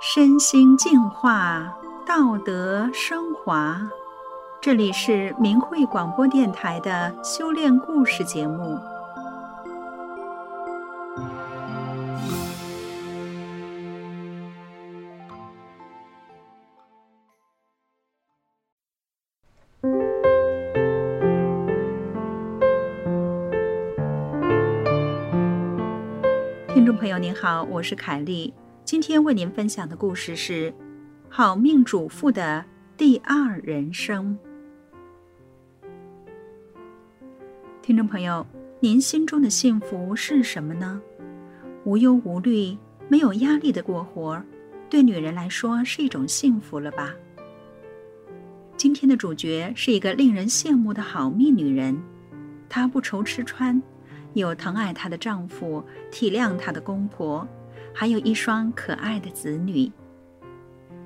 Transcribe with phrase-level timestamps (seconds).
[0.00, 1.76] 身心净化，
[2.06, 3.80] 道德升华。
[4.60, 8.78] 这里是明慧广播电台的修炼故事节目。
[27.18, 28.52] 您好，我是凯丽。
[28.84, 30.70] 今天为您分享的故事是
[31.28, 32.64] 《好命主妇的
[32.96, 34.36] 第二人生》。
[37.82, 38.44] 听众朋友，
[38.80, 41.00] 您心中的幸福是什么呢？
[41.84, 42.76] 无忧无虑、
[43.08, 44.42] 没有压力的过活，
[44.90, 47.14] 对女人来说是一种幸福了吧？
[48.76, 51.96] 今天的主角是一个令人羡慕的好命女人，
[52.68, 53.80] 她不愁吃穿，
[54.40, 57.46] 有疼爱她的丈夫，体谅她的公婆。
[57.96, 59.90] 还有一双可爱的子女，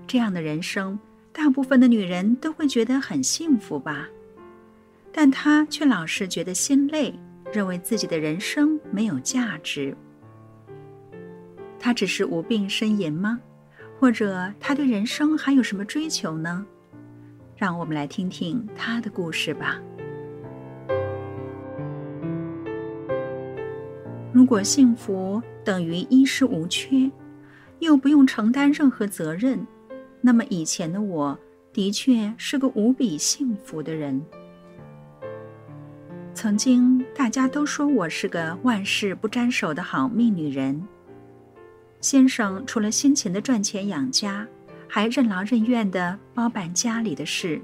[0.06, 0.98] 这样的人生，
[1.32, 4.08] 大部分的女人都会觉得很幸福吧？
[5.12, 7.12] 但她却老是觉得心累，
[7.52, 9.94] 认为自己的人生没有价值。
[11.78, 13.38] 她只是无病呻吟吗？
[14.00, 16.64] 或者她对人生还有什么追求呢？
[17.54, 19.78] 让我们来听听她的故事吧。
[24.38, 27.10] 如果幸福等于衣食无缺，
[27.80, 29.66] 又不用承担任何责任，
[30.20, 31.36] 那么以前的我
[31.72, 34.24] 的确是个无比幸福的人。
[36.34, 40.86] 曾经大家都说我是个万事不沾手的好命女人。
[42.00, 44.46] 先生除了辛勤的赚钱养家，
[44.86, 47.60] 还任劳任怨的包办家里的事。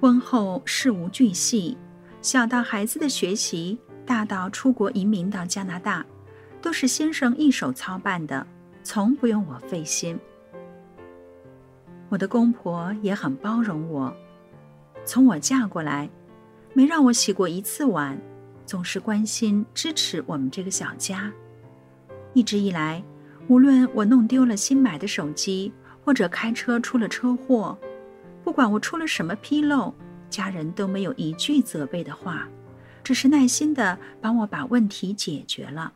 [0.00, 1.78] 婚后事无巨细，
[2.20, 3.78] 小到孩子的学习。
[4.04, 6.04] 大到出国移民到加拿大，
[6.60, 8.46] 都是先生一手操办的，
[8.82, 10.18] 从不用我费心。
[12.08, 14.14] 我的公婆也很包容我，
[15.04, 16.10] 从我嫁过来，
[16.74, 18.18] 没让我洗过一次碗，
[18.66, 21.32] 总是关心支持我们这个小家。
[22.34, 23.02] 一直以来，
[23.48, 25.72] 无论我弄丢了新买的手机，
[26.04, 27.78] 或者开车出了车祸，
[28.44, 29.94] 不管我出了什么纰漏，
[30.28, 32.48] 家人都没有一句责备的话。
[33.02, 35.94] 只是耐心地帮我把问题解决了。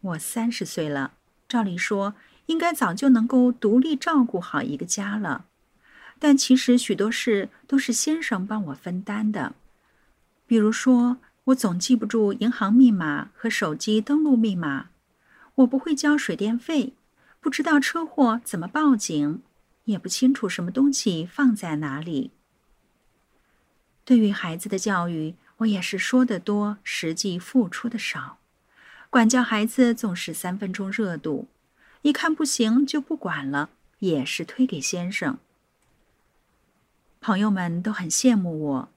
[0.00, 1.14] 我三十岁了，
[1.48, 2.14] 照理说
[2.46, 5.46] 应该早就能够独立照顾好一个家了，
[6.18, 9.54] 但其实许多事都是先生帮我分担的。
[10.46, 14.90] 比如说，我总记不住银行密码和手机登录密码，
[15.56, 16.94] 我不会交水电费，
[17.40, 19.42] 不知道车祸怎么报警，
[19.84, 22.32] 也不清楚什么东西放在哪里。
[24.12, 28.36] 对于孩子的教育，我也是说得多，实际付出的少。
[29.08, 31.48] 管教孩子总是三分钟热度，
[32.02, 35.38] 一看不行就不管了，也是推给先生。
[37.22, 38.88] 朋友们都很羡慕我，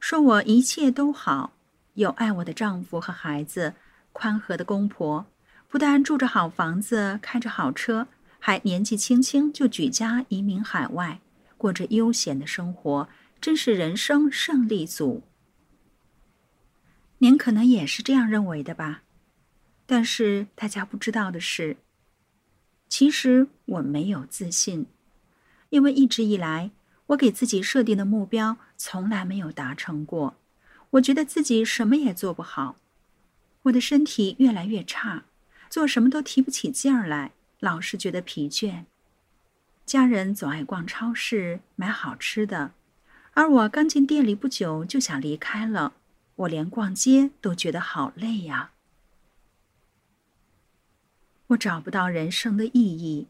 [0.00, 1.52] 说我一切都好，
[1.92, 3.74] 有爱我的丈夫和孩子，
[4.12, 5.24] 宽和的公婆，
[5.68, 8.08] 不但住着好房子，开着好车，
[8.40, 11.20] 还年纪轻轻就举家移民海外，
[11.56, 13.08] 过着悠闲的生活。
[13.44, 15.22] 真是人生胜利组。
[17.18, 19.02] 您可能也是这样认为的吧？
[19.84, 21.76] 但是大家不知道的是，
[22.88, 24.86] 其实我没有自信，
[25.68, 26.70] 因为一直以来
[27.08, 30.36] 我给自己设定的目标从来没有达成过。
[30.92, 32.78] 我觉得自己什么也做不好，
[33.64, 35.24] 我的身体越来越差，
[35.68, 38.86] 做什么都提不起劲儿来，老是觉得疲倦。
[39.84, 42.72] 家人总爱逛超市买好吃的。
[43.34, 45.94] 而我刚进店里不久就想离开了，
[46.36, 48.70] 我连逛街都觉得好累呀。
[51.48, 53.26] 我找不到人生的意义，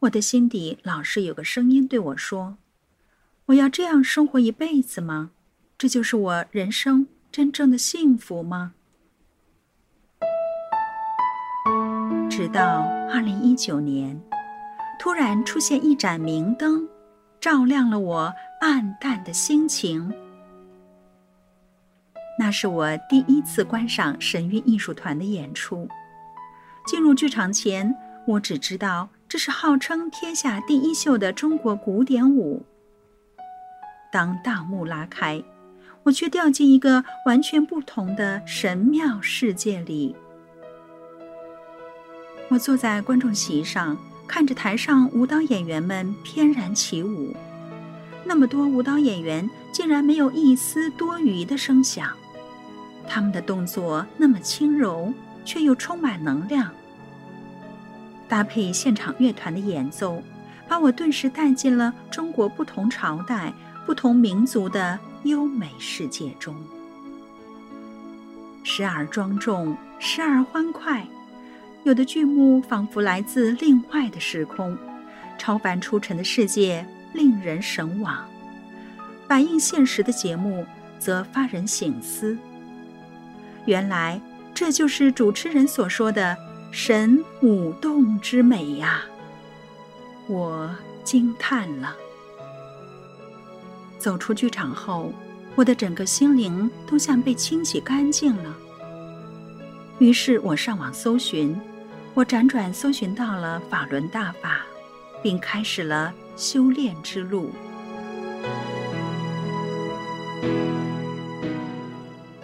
[0.00, 2.58] 我的心底老是有个声音对我说
[3.46, 5.30] ：“我要这样生活一辈子吗？
[5.76, 8.74] 这就是我人生真正的幸福吗？”
[12.30, 14.20] 直到二零一九年，
[15.00, 16.88] 突然出现一盏明灯，
[17.40, 20.12] 照亮了我暗淡的心情。
[22.38, 25.88] 那是我第一次观赏神韵艺术团的演出。
[26.86, 27.94] 进入剧场前，
[28.26, 32.64] 我只知道这是号称天下第一秀的中国古典舞。
[34.10, 35.42] 当大幕拉开，
[36.04, 40.16] 我却掉进一个完全不同的神妙世界里。
[42.48, 47.36] 我坐在观众席上，看着台上舞蹈演员们翩然起舞。
[48.28, 52.10] 那么多舞蹈演员竟然没有一丝多余的声响，
[53.08, 55.14] 他们的动作那么轻柔，
[55.46, 56.70] 却又充满能量。
[58.28, 60.22] 搭配现场乐团的演奏，
[60.68, 63.50] 把我顿时带进了中国不同朝代、
[63.86, 66.54] 不同民族的优美世界中，
[68.62, 71.06] 时而庄重，时而欢快。
[71.84, 74.76] 有的剧目仿佛来自另外的时空，
[75.38, 78.14] 超凡出尘的世界令人神往；
[79.26, 80.66] 反映现实的节目
[80.98, 82.36] 则发人省思。
[83.66, 84.20] 原来
[84.54, 86.36] 这就是主持人所说的
[86.70, 89.02] “神舞动之美”呀！
[90.28, 90.70] 我
[91.04, 91.94] 惊叹了。
[93.98, 95.12] 走出剧场后，
[95.54, 98.56] 我的整个心灵都像被清洗干净了。
[99.98, 101.58] 于是我上网搜寻。
[102.14, 104.62] 我辗转搜寻到了法轮大法，
[105.22, 107.50] 并开始了修炼之路。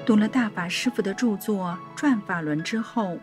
[0.04, 3.16] 读了大法师父的著作《转法轮》之后，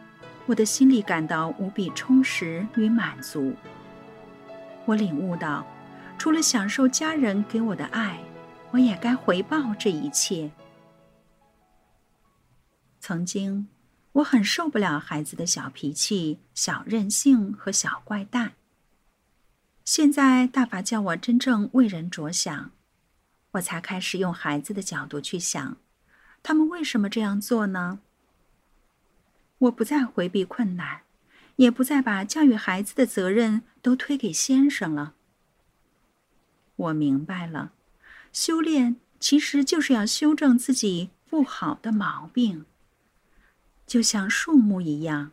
[0.45, 3.53] 我的心里感到无比充实与满足。
[4.85, 5.68] 我领悟到，
[6.18, 8.18] 除了享受家人给我的爱，
[8.71, 10.50] 我也该回报这一切。
[13.01, 13.68] 曾经。
[14.13, 18.51] 我很受不了孩子的小脾气、小任性和小怪诞。
[19.93, 22.71] 现在大法叫我真正为人着想，
[23.51, 25.75] 我才开始用孩子的角度去想，
[26.41, 27.99] 他们为什么这样做呢？
[29.57, 31.01] 我不再回避困难，
[31.57, 35.13] 也不再把教育孩子的责任都推给先生了。
[36.77, 37.73] 我明白了，
[38.31, 42.65] 修炼其实就是要修正自己不好的毛病。
[43.85, 45.31] 就像树木一样，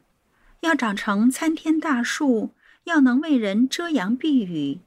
[0.62, 2.50] 要长成参天大树，
[2.84, 4.80] 要能为人遮阳避雨，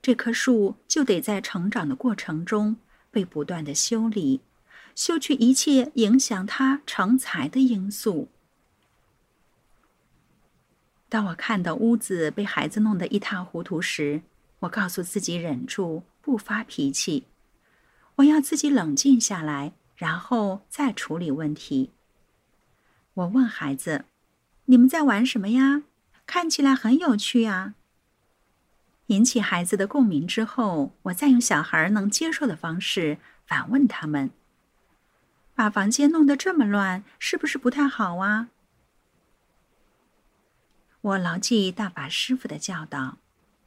[0.00, 2.76] 这棵树就得在成长的过程中
[3.10, 4.40] 被不断的修理，
[4.94, 8.28] 修去一切影响它成材的因素。
[11.08, 14.22] 当我看到屋子被孩子弄得一塌糊涂时，
[14.60, 17.26] 我告诉自己忍住不发脾气，
[18.16, 21.90] 我要自己冷静下来，然后再处理问题。
[23.12, 24.06] 我问孩子
[24.66, 25.84] ：“你们在玩什么呀？
[26.26, 27.74] 看起来很有趣啊。”
[29.08, 34.30] 引起孩子的共鸣之后，我再用小孩能接受的方式反问他们
[35.54, 38.48] ：“把房间弄得这么乱，是不是不太好啊？”
[41.02, 43.18] 我牢记大法师父的教导，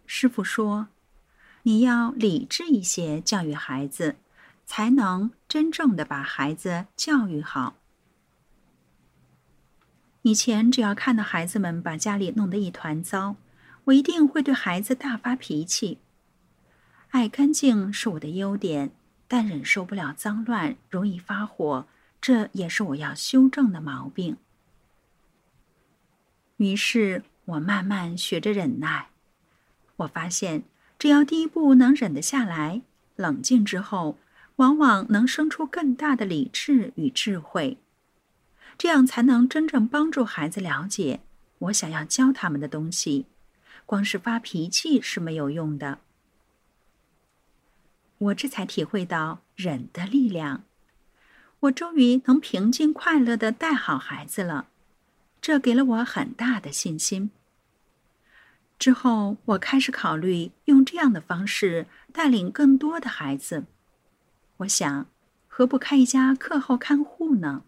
[0.08, 0.88] 师傅说
[1.62, 4.16] ：“你要理智一些教育孩子，
[4.66, 7.76] 才能真正的把孩子教育好。”
[10.28, 13.38] 以前只要看到孩子们把家里弄得一团糟，
[13.86, 16.00] 我一定会对孩子大发脾气。
[17.12, 18.92] 爱干净是我的优点，
[19.30, 21.88] 但忍受不了脏乱，容易发火，
[22.20, 24.36] 这也是我要修正的毛病。
[26.58, 29.08] 于是我慢慢学着忍耐。
[29.96, 30.64] 我发现，
[31.00, 32.82] 只要第一步能忍得下来，
[33.16, 34.18] 冷静之后，
[34.58, 37.78] 往往能生出更大的理智与智慧。
[38.78, 41.22] 这样才能真正帮助孩子了解
[41.60, 43.26] 我想要教他们的东西。
[43.86, 46.00] 光是发脾气是没有用的。
[48.18, 50.64] 我这才体会到忍的力量。
[51.62, 54.68] 我终于能平静快乐地带好孩子了，
[55.42, 57.32] 这给了我很大的信心。
[58.78, 63.64] 之后，我开始考虑用这样的方式带领更多的孩子。
[64.58, 65.08] 我想，
[65.48, 67.64] 何不开一家课后看护呢？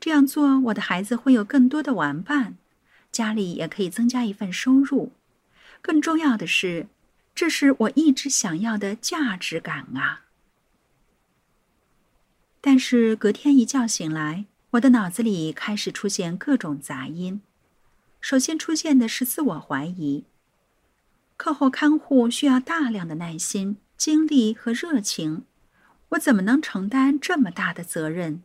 [0.00, 2.56] 这样做，我的孩子会有更多的玩伴，
[3.12, 5.12] 家里也可以增加一份收入。
[5.82, 6.86] 更重要的是，
[7.34, 10.24] 这是我一直想要的价值感啊！
[12.62, 17.42] 但是隔天一觉醒来，我的脑子里开始出现各种杂音。
[18.20, 20.24] 首先出现的是自我怀疑：
[21.36, 25.44] 课后看护需要大量的耐心、精力和热情，
[26.10, 28.42] 我怎么能承担这么大的责任？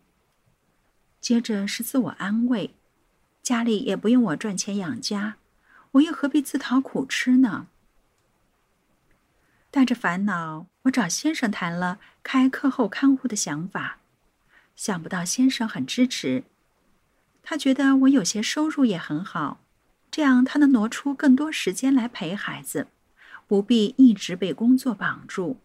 [1.25, 2.75] 接着是自我安慰，
[3.41, 5.37] 家里也不用我赚钱养家，
[5.93, 7.65] 我又何必自讨苦吃呢？
[9.71, 13.97] 带着烦恼，我找先生谈了开课后看护的想法，
[14.75, 16.43] 想不到先生很支持，
[17.41, 19.59] 他觉得我有些收入也很好，
[20.11, 22.85] 这样他能挪出更多时间来陪孩子，
[23.47, 25.57] 不必一直被工作绑住。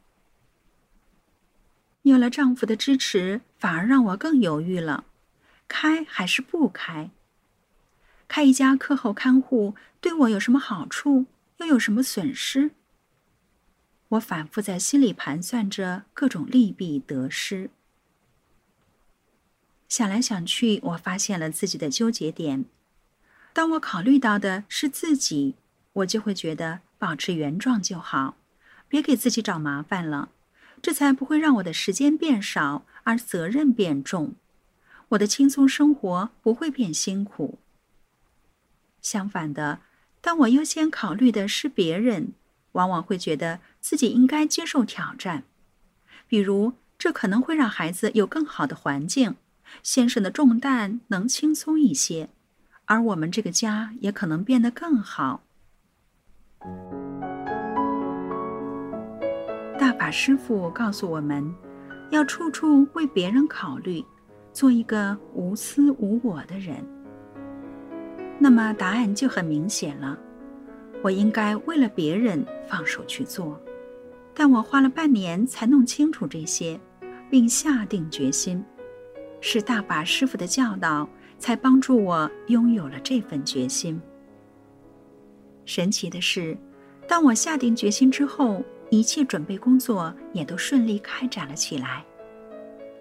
[2.00, 5.04] 有了丈夫的支持，反而让我更犹豫了，
[5.72, 7.10] 开还是不开？
[8.26, 11.26] 开一家课后看护对我有什么好处，
[11.58, 12.72] 又有什么损失？
[14.08, 17.70] 我反复在心里盘算着各种利弊得失。
[19.88, 22.64] 想来想去，我发现了自己的纠结点。
[23.52, 25.54] 当我考虑到的是自己，
[25.92, 28.36] 我就会觉得保持原状就好，
[28.88, 30.30] 别给自己找麻烦了。
[30.82, 34.34] 这才不会让我的时间变少，而责任变重。
[35.10, 37.58] 我的轻松生活不会变辛苦。
[39.00, 39.80] 相反的，
[40.20, 42.32] 当我优先考虑的是别人，
[42.72, 45.44] 往往会觉得自己应该接受挑战。
[46.28, 49.36] 比如，这可能会让孩子有更好的环境，
[49.82, 52.28] 先生的重担能轻松一些，
[52.84, 55.42] 而我们这个家也可能变得更好。
[59.78, 61.52] 大法师父告诉我们，
[62.10, 64.04] 要处处为别人考虑，
[64.52, 66.76] 做一个无私无我的人。
[68.38, 70.18] 那么答案就很明显了，
[71.02, 73.60] 我应该为了别人放手去做。
[74.32, 76.80] 但我花了半年才弄清楚这些，
[77.28, 78.64] 并下定决心。
[79.42, 84.00] 是大法师傅的教导，才帮助我拥有了这份决心。
[85.64, 86.56] 神奇的是，
[87.06, 92.04] 当我下定决心之后，一切准备工作也都顺利开展了起来。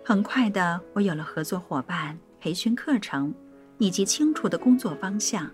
[0.09, 3.31] 很快的，我有了合作伙伴、培训课程，
[3.77, 5.47] 以及清楚的工作方向，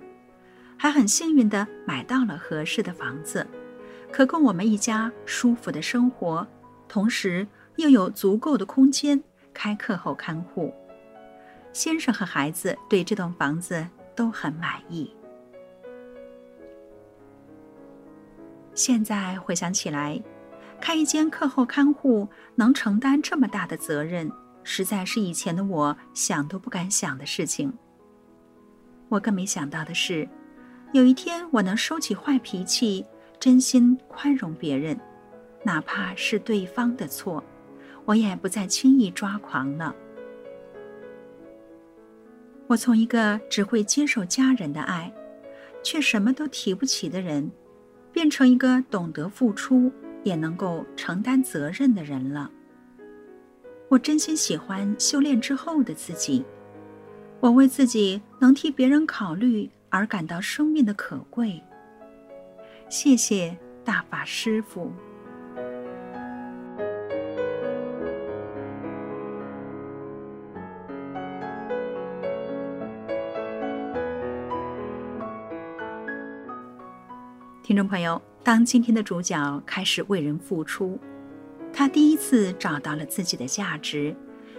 [0.77, 3.45] 还很幸运的买到了合适的房子，
[4.13, 6.47] 可供我们一家舒服的生活，
[6.87, 7.45] 同时
[7.75, 9.21] 又有足够的空间
[9.53, 10.73] 开课后看护。
[11.73, 13.85] 先生和孩子对这栋房子
[14.15, 15.13] 都很满意。
[18.73, 20.23] 现在回想起来，
[20.79, 24.31] 开一间课后看护能承担这么大的责任，
[24.65, 27.71] 实在是以前的我想都不敢想的事情。
[29.07, 30.27] 我更没想到的是，
[30.91, 33.05] 有一天我能收起坏脾气，
[33.39, 34.99] 真心宽容别人，
[35.63, 37.41] 哪怕是对方的错，
[38.05, 39.95] 我也不再轻易抓狂了。
[42.67, 45.13] 我从一个只会接受家人的爱，
[45.83, 47.51] 却什么都提不起的人，
[48.11, 49.91] 变成一个懂得付出
[50.23, 52.49] 也能够承担责任的人了。
[53.87, 56.43] 我真心喜欢修炼之后的自己，
[57.39, 61.61] 我为自己能替别人考虑而感到生命的可贵。
[62.89, 64.91] 谢谢大法师父。
[77.61, 80.99] 听众朋友，当今天的主角开始为人付出，
[81.77, 84.15] 他第一次找到了自己的价值，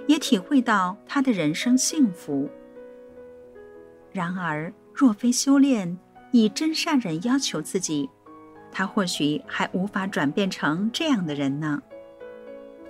[0.07, 2.47] 也体会到他的人生幸福。
[4.13, 5.99] 然而，若非修炼，
[6.31, 8.11] 以真善人要求自己，
[8.71, 11.83] 他或许还无法转变成这样的人呢，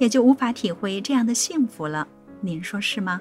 [0.00, 2.08] 也就无法体会这样的幸福了。
[2.40, 3.20] 您说是吗？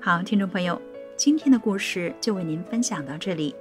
[0.00, 0.80] 好，听众朋友，
[1.14, 3.54] 今天的故事就为您分享到这里。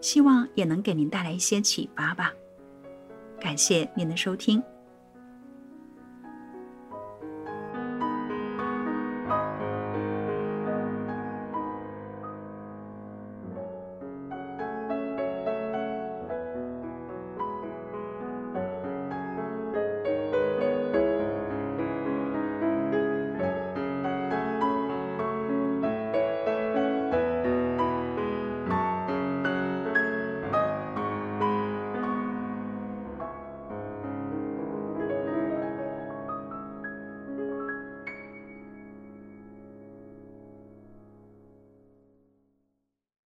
[0.00, 2.32] 希望也能给您带来一些启发吧。
[3.40, 4.62] 感谢您的收听。